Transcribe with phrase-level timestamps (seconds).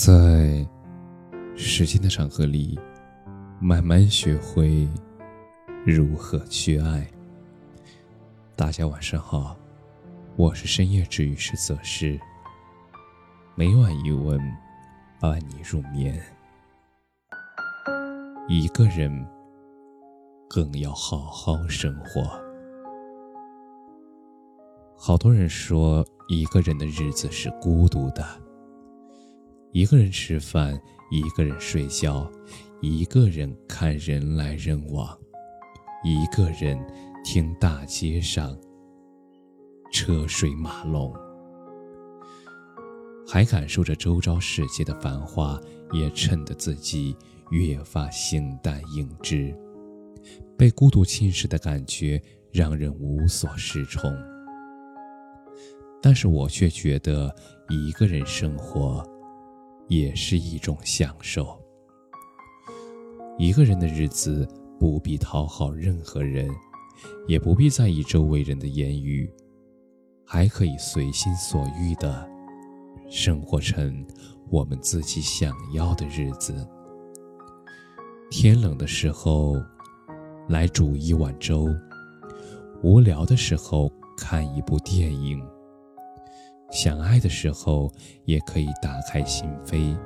[0.00, 0.64] 在
[1.56, 2.78] 时间的长河里，
[3.60, 4.88] 慢慢学会
[5.84, 7.04] 如何去爱。
[8.54, 9.56] 大家晚上好，
[10.36, 12.16] 我是深夜治愈师泽师。
[13.56, 14.38] 每晚一问，
[15.18, 16.22] 伴你入眠。
[18.48, 19.10] 一个人
[20.48, 22.40] 更要好好生活。
[24.96, 28.24] 好多人说，一个人的日子是孤独的。
[29.72, 30.80] 一个人吃饭，
[31.10, 32.30] 一个人睡觉，
[32.80, 35.16] 一个人看人来人往，
[36.02, 36.78] 一个人
[37.22, 38.58] 听大街上
[39.92, 41.14] 车水马龙，
[43.26, 45.60] 还感受着周遭世界的繁华，
[45.92, 47.14] 也衬得自己
[47.50, 49.54] 越发形单影只。
[50.56, 54.10] 被孤独侵蚀的感觉让人无所适从，
[56.02, 57.32] 但是我却觉得
[57.68, 59.06] 一个人生活。
[59.88, 61.58] 也是一种享受。
[63.38, 64.46] 一个人的日子，
[64.78, 66.48] 不必讨好任何人，
[67.26, 69.30] 也不必在意周围人的言语，
[70.24, 72.28] 还可以随心所欲的
[73.08, 74.06] 生活成
[74.50, 76.68] 我们自己想要的日子。
[78.30, 79.56] 天冷的时候，
[80.48, 81.66] 来煮一碗粥；
[82.82, 85.42] 无聊的时候，看一部电影。
[86.70, 87.90] 想爱的时候，
[88.26, 89.96] 也可以打开心扉，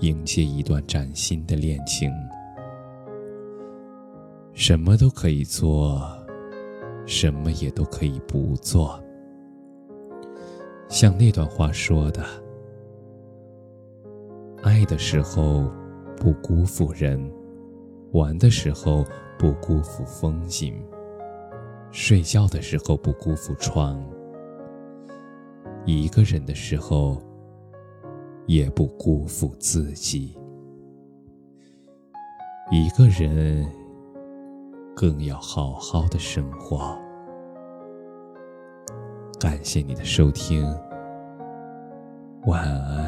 [0.00, 2.10] 迎接一段崭新的恋情。
[4.54, 6.00] 什么都可以做，
[7.04, 8.98] 什么也都可以不做。
[10.88, 12.24] 像那段话说的
[14.62, 15.70] ：“爱的时候
[16.16, 17.30] 不辜负人，
[18.12, 19.04] 玩的时候
[19.38, 20.82] 不辜负风景，
[21.90, 24.02] 睡觉的时候不辜负床。”
[25.86, 27.20] 一个人的时候，
[28.46, 30.34] 也不辜负自己。
[32.70, 33.66] 一个人，
[34.96, 36.98] 更要好好的生活。
[39.38, 40.64] 感谢你的收听，
[42.46, 43.03] 晚安。